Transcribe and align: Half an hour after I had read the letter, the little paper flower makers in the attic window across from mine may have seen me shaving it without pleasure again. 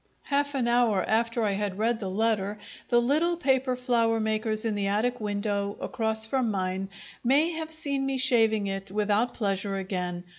Half 0.23 0.55
an 0.55 0.67
hour 0.67 1.05
after 1.07 1.43
I 1.43 1.51
had 1.51 1.77
read 1.77 1.99
the 1.99 2.09
letter, 2.09 2.57
the 2.89 2.99
little 2.99 3.37
paper 3.37 3.75
flower 3.75 4.19
makers 4.19 4.65
in 4.65 4.73
the 4.73 4.87
attic 4.87 5.21
window 5.21 5.77
across 5.79 6.25
from 6.25 6.49
mine 6.49 6.89
may 7.23 7.51
have 7.51 7.69
seen 7.69 8.07
me 8.07 8.17
shaving 8.17 8.65
it 8.65 8.89
without 8.89 9.35
pleasure 9.35 9.75
again. 9.75 10.23